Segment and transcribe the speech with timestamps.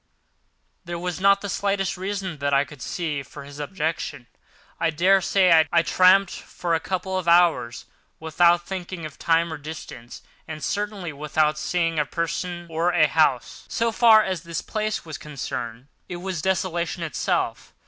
[0.83, 4.27] There was not the slightest reason, that I could see, for his objection; and
[4.79, 7.85] I daresay I tramped for a couple of hours
[8.19, 13.65] without thinking of time or distance, and certainly without seeing a person or a house.
[13.67, 17.71] So far as the place was concerned, it was desolation itself.